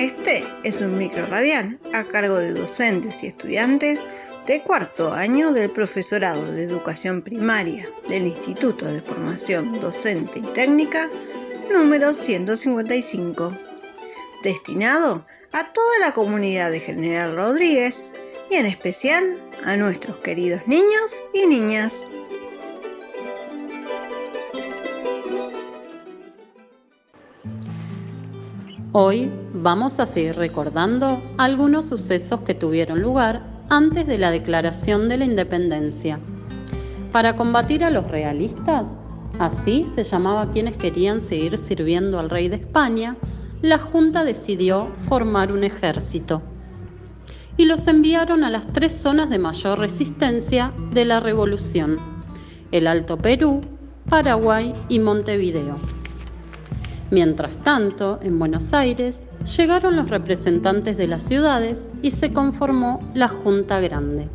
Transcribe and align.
Este 0.00 0.42
es 0.64 0.80
un 0.80 0.96
micro 0.96 1.26
radial 1.26 1.78
a 1.92 2.04
cargo 2.04 2.38
de 2.38 2.54
docentes 2.54 3.22
y 3.22 3.26
estudiantes 3.26 4.08
de 4.46 4.62
cuarto 4.62 5.12
año 5.12 5.52
del 5.52 5.70
profesorado 5.70 6.50
de 6.50 6.62
educación 6.62 7.20
primaria 7.20 7.86
del 8.08 8.26
Instituto 8.26 8.86
de 8.86 9.02
Formación 9.02 9.78
Docente 9.78 10.38
y 10.38 10.42
Técnica 10.54 11.10
número 11.70 12.14
155, 12.14 13.52
destinado 14.42 15.26
a 15.52 15.70
toda 15.70 15.98
la 16.00 16.14
comunidad 16.14 16.70
de 16.70 16.80
General 16.80 17.36
Rodríguez 17.36 18.14
y 18.50 18.54
en 18.54 18.64
especial 18.64 19.38
a 19.66 19.76
nuestros 19.76 20.16
queridos 20.16 20.66
niños 20.66 21.22
y 21.34 21.46
niñas. 21.46 22.06
Hoy 28.92 29.30
vamos 29.54 30.00
a 30.00 30.06
seguir 30.06 30.34
recordando 30.34 31.22
algunos 31.38 31.86
sucesos 31.86 32.40
que 32.40 32.54
tuvieron 32.54 33.00
lugar 33.00 33.40
antes 33.68 34.04
de 34.04 34.18
la 34.18 34.32
declaración 34.32 35.08
de 35.08 35.16
la 35.16 35.24
independencia. 35.26 36.18
Para 37.12 37.36
combatir 37.36 37.84
a 37.84 37.90
los 37.90 38.08
realistas, 38.08 38.88
así 39.38 39.86
se 39.94 40.02
llamaba 40.02 40.50
quienes 40.50 40.76
querían 40.76 41.20
seguir 41.20 41.56
sirviendo 41.56 42.18
al 42.18 42.30
rey 42.30 42.48
de 42.48 42.56
España, 42.56 43.16
la 43.62 43.78
Junta 43.78 44.24
decidió 44.24 44.88
formar 45.08 45.52
un 45.52 45.62
ejército 45.62 46.42
y 47.56 47.66
los 47.66 47.86
enviaron 47.86 48.42
a 48.42 48.50
las 48.50 48.72
tres 48.72 48.92
zonas 48.92 49.30
de 49.30 49.38
mayor 49.38 49.78
resistencia 49.78 50.72
de 50.92 51.04
la 51.04 51.20
revolución, 51.20 51.96
el 52.72 52.88
Alto 52.88 53.16
Perú, 53.16 53.60
Paraguay 54.08 54.74
y 54.88 54.98
Montevideo. 54.98 55.99
Mientras 57.10 57.56
tanto, 57.64 58.20
en 58.22 58.38
Buenos 58.38 58.72
Aires 58.72 59.24
llegaron 59.56 59.96
los 59.96 60.08
representantes 60.08 60.96
de 60.96 61.08
las 61.08 61.22
ciudades 61.22 61.84
y 62.02 62.12
se 62.12 62.32
conformó 62.32 63.00
la 63.14 63.26
Junta 63.26 63.80
Grande. 63.80 64.28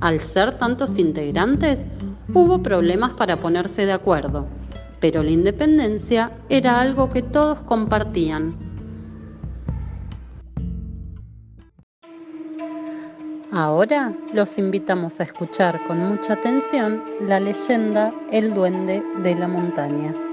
Al 0.00 0.20
ser 0.20 0.58
tantos 0.58 0.98
integrantes, 0.98 1.88
hubo 2.34 2.62
problemas 2.62 3.12
para 3.14 3.38
ponerse 3.38 3.86
de 3.86 3.94
acuerdo, 3.94 4.46
pero 5.00 5.22
la 5.22 5.30
independencia 5.30 6.32
era 6.50 6.80
algo 6.80 7.08
que 7.08 7.22
todos 7.22 7.60
compartían. 7.60 8.54
Ahora 13.52 14.12
los 14.34 14.58
invitamos 14.58 15.18
a 15.18 15.22
escuchar 15.22 15.80
con 15.86 15.98
mucha 15.98 16.34
atención 16.34 17.02
la 17.22 17.40
leyenda 17.40 18.12
El 18.30 18.52
duende 18.52 19.02
de 19.22 19.34
la 19.34 19.48
montaña. 19.48 20.25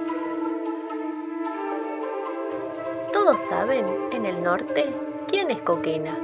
Saben, 3.47 3.85
en 4.11 4.25
el 4.25 4.41
norte, 4.43 4.93
quién 5.27 5.51
es 5.51 5.61
Coquena. 5.61 6.17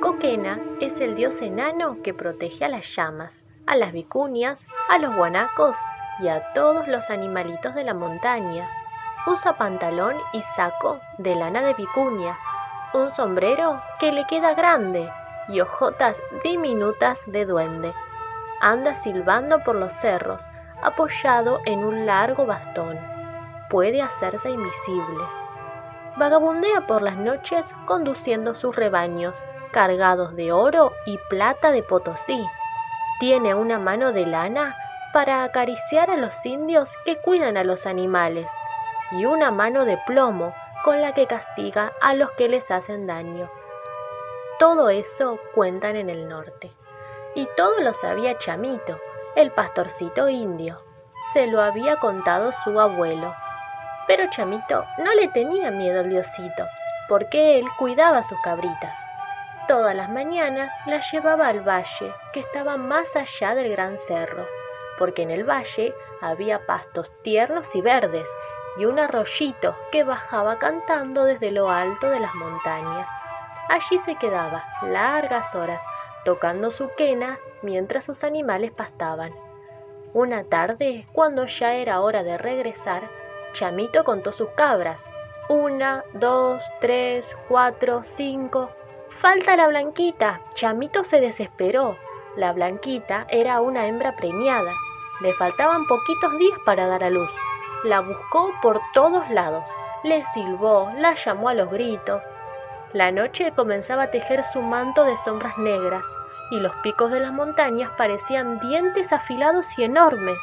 Coquena 0.00 0.58
es 0.80 1.00
el 1.00 1.14
dios 1.14 1.42
enano 1.42 1.98
que 2.02 2.14
protege 2.14 2.64
a 2.64 2.68
las 2.68 2.94
llamas, 2.94 3.44
a 3.66 3.76
las 3.76 3.92
vicuñas, 3.92 4.66
a 4.88 4.98
los 4.98 5.14
guanacos 5.14 5.76
y 6.20 6.28
a 6.28 6.52
todos 6.54 6.88
los 6.88 7.10
animalitos 7.10 7.74
de 7.74 7.84
la 7.84 7.94
montaña. 7.94 8.68
Usa 9.26 9.56
pantalón 9.56 10.16
y 10.32 10.40
saco 10.40 10.98
de 11.18 11.36
lana 11.36 11.62
de 11.62 11.74
vicuña, 11.74 12.38
un 12.94 13.10
sombrero 13.12 13.80
que 14.00 14.10
le 14.10 14.26
queda 14.26 14.54
grande 14.54 15.08
y 15.48 15.60
hojotas 15.60 16.20
diminutas 16.42 17.22
de 17.26 17.44
duende. 17.44 17.94
Anda 18.60 18.94
silbando 18.94 19.62
por 19.62 19.76
los 19.76 19.92
cerros, 19.92 20.44
apoyado 20.82 21.60
en 21.64 21.84
un 21.84 22.06
largo 22.06 22.46
bastón. 22.46 22.98
Puede 23.70 24.02
hacerse 24.02 24.50
invisible 24.50 25.41
vagabundea 26.16 26.86
por 26.86 27.02
las 27.02 27.16
noches 27.16 27.66
conduciendo 27.86 28.54
sus 28.54 28.76
rebaños, 28.76 29.44
cargados 29.72 30.36
de 30.36 30.52
oro 30.52 30.92
y 31.06 31.18
plata 31.30 31.72
de 31.72 31.82
Potosí. 31.82 32.46
Tiene 33.20 33.54
una 33.54 33.78
mano 33.78 34.12
de 34.12 34.26
lana 34.26 34.76
para 35.12 35.44
acariciar 35.44 36.10
a 36.10 36.16
los 36.16 36.44
indios 36.44 36.96
que 37.04 37.16
cuidan 37.16 37.56
a 37.56 37.64
los 37.64 37.86
animales 37.86 38.50
y 39.12 39.26
una 39.26 39.50
mano 39.50 39.84
de 39.84 39.98
plomo 40.06 40.54
con 40.84 41.00
la 41.00 41.12
que 41.14 41.26
castiga 41.26 41.92
a 42.00 42.14
los 42.14 42.30
que 42.32 42.48
les 42.48 42.70
hacen 42.70 43.06
daño. 43.06 43.48
Todo 44.58 44.90
eso 44.90 45.38
cuentan 45.54 45.96
en 45.96 46.10
el 46.10 46.28
norte. 46.28 46.72
Y 47.34 47.48
todo 47.56 47.80
lo 47.80 47.94
sabía 47.94 48.36
Chamito, 48.38 48.98
el 49.36 49.50
pastorcito 49.50 50.28
indio. 50.28 50.82
Se 51.32 51.46
lo 51.46 51.62
había 51.62 51.96
contado 51.96 52.52
su 52.64 52.78
abuelo, 52.78 53.34
pero 54.06 54.28
Chamito 54.30 54.84
no 54.98 55.14
le 55.14 55.28
tenía 55.28 55.70
miedo 55.70 56.00
al 56.00 56.08
diosito, 56.08 56.66
porque 57.08 57.58
él 57.58 57.66
cuidaba 57.78 58.22
sus 58.22 58.38
cabritas. 58.42 58.96
Todas 59.68 59.94
las 59.94 60.10
mañanas 60.10 60.72
las 60.86 61.10
llevaba 61.12 61.46
al 61.46 61.60
valle, 61.60 62.12
que 62.32 62.40
estaba 62.40 62.76
más 62.76 63.14
allá 63.16 63.54
del 63.54 63.70
gran 63.70 63.96
cerro, 63.96 64.46
porque 64.98 65.22
en 65.22 65.30
el 65.30 65.44
valle 65.44 65.94
había 66.20 66.66
pastos 66.66 67.12
tiernos 67.22 67.74
y 67.74 67.80
verdes 67.80 68.28
y 68.76 68.86
un 68.86 68.98
arroyito 68.98 69.76
que 69.90 70.04
bajaba 70.04 70.58
cantando 70.58 71.24
desde 71.24 71.50
lo 71.50 71.70
alto 71.70 72.08
de 72.08 72.20
las 72.20 72.34
montañas. 72.34 73.10
Allí 73.68 73.98
se 73.98 74.16
quedaba 74.16 74.64
largas 74.82 75.54
horas 75.54 75.82
tocando 76.24 76.70
su 76.70 76.90
quena 76.96 77.38
mientras 77.62 78.04
sus 78.04 78.24
animales 78.24 78.70
pastaban. 78.72 79.32
Una 80.14 80.44
tarde, 80.44 81.06
cuando 81.12 81.46
ya 81.46 81.74
era 81.74 82.00
hora 82.00 82.22
de 82.22 82.36
regresar, 82.36 83.08
Chamito 83.52 84.02
contó 84.02 84.32
sus 84.32 84.48
cabras. 84.50 85.04
Una, 85.48 86.04
dos, 86.14 86.62
tres, 86.80 87.36
cuatro, 87.48 88.02
cinco. 88.02 88.70
Falta 89.08 89.56
la 89.56 89.68
blanquita. 89.68 90.40
Chamito 90.54 91.04
se 91.04 91.20
desesperó. 91.20 91.98
La 92.36 92.52
blanquita 92.52 93.26
era 93.28 93.60
una 93.60 93.86
hembra 93.86 94.16
preñada. 94.16 94.72
Le 95.20 95.34
faltaban 95.34 95.86
poquitos 95.86 96.38
días 96.38 96.58
para 96.64 96.86
dar 96.86 97.04
a 97.04 97.10
luz. 97.10 97.30
La 97.84 98.00
buscó 98.00 98.52
por 98.62 98.80
todos 98.94 99.28
lados. 99.28 99.68
Le 100.02 100.24
silbó, 100.24 100.90
la 100.96 101.14
llamó 101.14 101.50
a 101.50 101.54
los 101.54 101.70
gritos. 101.70 102.24
La 102.94 103.12
noche 103.12 103.52
comenzaba 103.54 104.04
a 104.04 104.10
tejer 104.10 104.42
su 104.44 104.62
manto 104.62 105.04
de 105.04 105.16
sombras 105.16 105.56
negras, 105.58 106.06
y 106.50 106.60
los 106.60 106.74
picos 106.82 107.10
de 107.10 107.20
las 107.20 107.32
montañas 107.32 107.90
parecían 107.96 108.58
dientes 108.60 109.12
afilados 109.12 109.66
y 109.78 109.84
enormes. 109.84 110.38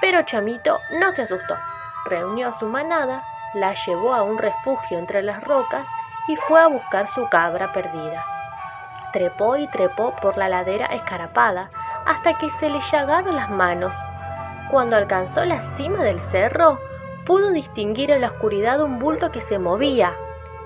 Pero 0.00 0.22
Chamito 0.22 0.78
no 1.00 1.12
se 1.12 1.22
asustó 1.22 1.56
reunió 2.04 2.48
a 2.48 2.58
su 2.58 2.66
manada, 2.66 3.22
la 3.54 3.74
llevó 3.74 4.14
a 4.14 4.22
un 4.22 4.38
refugio 4.38 4.98
entre 4.98 5.22
las 5.22 5.42
rocas 5.44 5.88
y 6.28 6.36
fue 6.36 6.60
a 6.60 6.68
buscar 6.68 7.08
su 7.08 7.28
cabra 7.28 7.72
perdida. 7.72 8.24
Trepó 9.12 9.56
y 9.56 9.68
trepó 9.68 10.14
por 10.16 10.36
la 10.38 10.48
ladera 10.48 10.86
escarapada 10.86 11.70
hasta 12.06 12.38
que 12.38 12.50
se 12.50 12.70
le 12.70 12.80
llagaron 12.80 13.36
las 13.36 13.50
manos. 13.50 13.96
Cuando 14.70 14.96
alcanzó 14.96 15.44
la 15.44 15.60
cima 15.60 16.02
del 16.02 16.18
cerro, 16.18 16.80
pudo 17.26 17.52
distinguir 17.52 18.10
en 18.10 18.22
la 18.22 18.28
oscuridad 18.28 18.80
un 18.80 18.98
bulto 18.98 19.30
que 19.30 19.40
se 19.40 19.58
movía. 19.58 20.14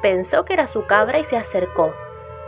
Pensó 0.01 0.45
que 0.45 0.55
era 0.55 0.67
su 0.67 0.87
cabra 0.87 1.19
y 1.19 1.25
se 1.25 1.37
acercó, 1.37 1.95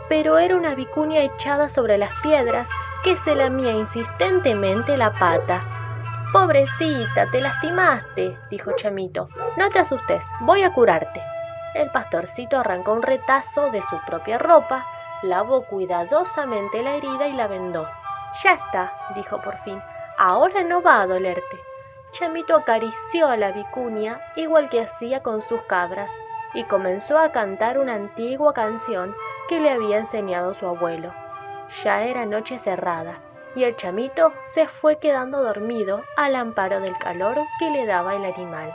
pero 0.07 0.37
era 0.37 0.55
una 0.55 0.73
vicuña 0.73 1.21
echada 1.21 1.67
sobre 1.67 1.97
las 1.97 2.11
piedras 2.21 2.69
que 3.03 3.17
se 3.17 3.35
lamía 3.35 3.71
insistentemente 3.71 4.97
la 4.97 5.11
pata. 5.11 5.78
Pobrecita, 6.31 7.25
te 7.31 7.41
lastimaste, 7.41 8.37
dijo 8.51 8.71
Chamito. 8.73 9.27
No 9.57 9.67
te 9.69 9.79
asustes, 9.79 10.29
voy 10.41 10.61
a 10.61 10.71
curarte. 10.71 11.23
El 11.73 11.89
pastorcito 11.89 12.59
arrancó 12.59 12.93
un 12.93 13.01
retazo 13.01 13.71
de 13.71 13.81
su 13.81 13.97
propia 14.05 14.37
ropa, 14.37 14.85
lavó 15.23 15.63
cuidadosamente 15.63 16.83
la 16.83 16.93
herida 16.93 17.27
y 17.27 17.33
la 17.33 17.47
vendó. 17.47 17.89
Ya 18.43 18.53
está, 18.53 18.93
dijo 19.15 19.41
por 19.41 19.57
fin. 19.57 19.81
Ahora 20.19 20.63
no 20.63 20.83
va 20.83 21.01
a 21.01 21.07
dolerte. 21.07 21.59
Chamito 22.11 22.55
acarició 22.55 23.27
a 23.27 23.35
la 23.35 23.51
vicuña 23.51 24.21
igual 24.35 24.69
que 24.69 24.81
hacía 24.81 25.23
con 25.23 25.41
sus 25.41 25.63
cabras 25.63 26.13
y 26.53 26.63
comenzó 26.65 27.17
a 27.17 27.31
cantar 27.31 27.79
una 27.79 27.95
antigua 27.95 28.53
canción 28.53 29.15
que 29.47 29.59
le 29.59 29.71
había 29.71 29.97
enseñado 29.97 30.53
su 30.53 30.67
abuelo. 30.67 31.11
Ya 31.83 32.03
era 32.03 32.27
noche 32.27 32.59
cerrada 32.59 33.19
y 33.55 33.63
el 33.63 33.75
chamito 33.75 34.33
se 34.41 34.67
fue 34.67 34.97
quedando 34.97 35.43
dormido 35.43 36.03
al 36.15 36.35
amparo 36.35 36.79
del 36.79 36.97
calor 36.97 37.37
que 37.59 37.69
le 37.69 37.85
daba 37.85 38.15
el 38.15 38.25
animal. 38.25 38.73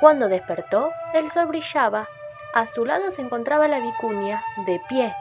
Cuando 0.00 0.28
despertó, 0.28 0.92
el 1.14 1.30
sol 1.30 1.46
brillaba. 1.46 2.08
A 2.52 2.66
su 2.66 2.84
lado 2.84 3.10
se 3.10 3.22
encontraba 3.22 3.68
la 3.68 3.80
vicuña, 3.80 4.42
de 4.66 4.80
pie. 4.88 5.14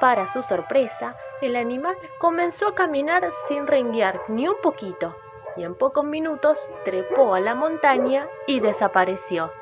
Para 0.00 0.26
su 0.26 0.42
sorpresa, 0.42 1.16
el 1.40 1.56
animal 1.56 1.96
comenzó 2.18 2.68
a 2.68 2.74
caminar 2.74 3.30
sin 3.46 3.66
renguear 3.66 4.20
ni 4.28 4.48
un 4.48 4.56
poquito, 4.62 5.16
y 5.56 5.64
en 5.64 5.74
pocos 5.74 6.04
minutos 6.04 6.68
trepó 6.84 7.34
a 7.34 7.40
la 7.40 7.54
montaña 7.54 8.26
y 8.46 8.60
desapareció. 8.60 9.52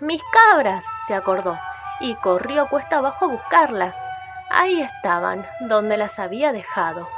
¡Mis 0.00 0.22
cabras! 0.32 0.84
se 1.06 1.14
acordó, 1.14 1.56
y 2.00 2.14
corrió 2.16 2.68
cuesta 2.68 2.98
abajo 2.98 3.26
a 3.26 3.28
buscarlas. 3.28 3.96
Ahí 4.50 4.80
estaban, 4.80 5.46
donde 5.60 5.96
las 5.96 6.18
había 6.18 6.52
dejado 6.52 7.08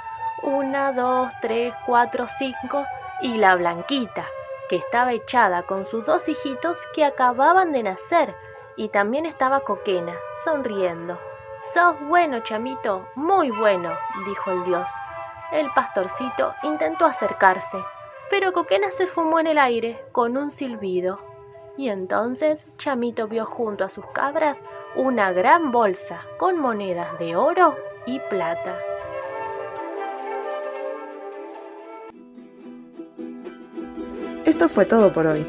una, 0.45 0.93
dos, 0.93 1.33
tres, 1.41 1.75
cuatro, 1.87 2.27
cinco, 2.39 2.85
y 3.21 3.37
la 3.37 3.57
blanquita, 3.57 4.25
que 4.69 4.77
estaba 4.77 5.13
echada 5.13 5.63
con 5.63 5.87
sus 5.87 6.07
dos 6.07 6.29
hijitos 6.29 6.79
que 6.95 7.05
acababan 7.05 7.73
de 7.73 7.83
nacer 7.83 8.35
Y 8.77 8.89
también 8.89 9.25
estaba 9.25 9.61
Coquena, 9.61 10.15
sonriendo. 10.45 11.19
Sos 11.61 11.95
bueno, 12.09 12.41
chamito, 12.41 13.09
muy 13.15 13.51
bueno, 13.51 13.91
dijo 14.27 14.51
el 14.51 14.65
dios. 14.65 14.91
El 15.53 15.71
pastorcito 15.71 16.55
intentó 16.65 17.07
acercarse, 17.07 17.79
pero 18.29 18.53
Coquena 18.53 18.91
se 18.91 19.07
fumó 19.07 19.39
en 19.39 19.47
el 19.47 19.59
aire 19.59 20.05
con 20.11 20.37
un 20.37 20.51
silbido. 20.51 21.21
Y 21.77 21.89
entonces 21.89 22.67
Chamito 22.77 23.29
vio 23.29 23.47
junto 23.47 23.85
a 23.85 23.89
sus 23.89 24.07
cabras 24.07 24.65
una 24.97 25.33
gran 25.33 25.71
bolsa 25.71 26.21
con 26.39 26.59
monedas 26.59 27.19
de 27.19 27.37
oro 27.37 27.77
y 28.07 28.19
plata. 28.31 28.79
Esto 34.45 34.69
fue 34.69 34.85
todo 34.85 35.13
por 35.13 35.27
hoy. 35.27 35.47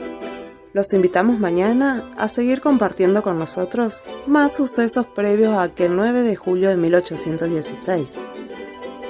Los 0.71 0.93
invitamos 0.93 1.37
mañana 1.37 2.03
a 2.17 2.29
seguir 2.29 2.61
compartiendo 2.61 3.23
con 3.23 3.37
nosotros 3.37 4.03
más 4.25 4.53
sucesos 4.53 5.05
previos 5.05 5.53
a 5.53 5.63
aquel 5.63 5.97
9 5.97 6.21
de 6.21 6.35
julio 6.37 6.69
de 6.69 6.77
1816. 6.77 8.13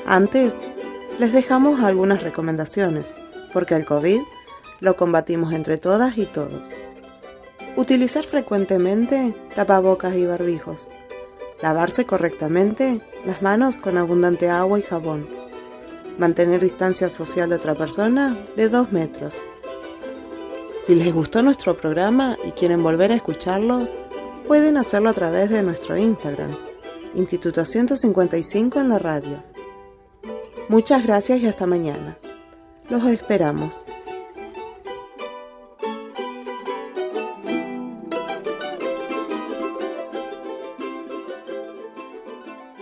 Antes, 0.08 0.58
les 1.20 1.34
dejamos 1.34 1.82
algunas 1.82 2.24
recomendaciones, 2.24 3.14
porque 3.54 3.76
el 3.76 3.86
COVID 3.86 4.22
lo 4.80 4.96
combatimos 4.98 5.54
entre 5.54 5.78
todas 5.78 6.18
y 6.18 6.26
todos. 6.26 6.70
Utilizar 7.76 8.26
frecuentemente 8.26 9.36
tapabocas 9.54 10.16
y 10.16 10.26
barbijos. 10.26 10.90
Lavarse 11.62 12.06
correctamente 12.06 13.02
las 13.26 13.44
manos 13.44 13.78
con 13.78 13.98
abundante 13.98 14.50
agua 14.50 14.80
y 14.80 14.82
jabón. 14.82 15.28
Mantener 16.18 16.62
distancia 16.62 17.10
social 17.10 17.50
de 17.50 17.56
otra 17.56 17.76
persona 17.76 18.38
de 18.56 18.70
2 18.70 18.92
metros. 18.92 19.46
Si 20.86 20.94
les 20.94 21.12
gustó 21.12 21.42
nuestro 21.42 21.76
programa 21.76 22.38
y 22.46 22.52
quieren 22.52 22.84
volver 22.84 23.12
a 23.12 23.16
escucharlo, 23.16 23.88
pueden 24.48 24.78
hacerlo 24.78 25.10
a 25.10 25.14
través 25.14 25.50
de 25.50 25.64
nuestro 25.64 25.98
Instagram, 25.98 26.56
Instituto 27.16 27.66
155 27.66 28.82
en 28.82 28.90
la 28.90 29.00
radio. 29.00 29.44
Muchas 30.70 31.04
gracias 31.04 31.40
y 31.40 31.48
hasta 31.48 31.66
mañana. 31.66 32.20
Los 32.88 33.04
esperamos. 33.06 33.84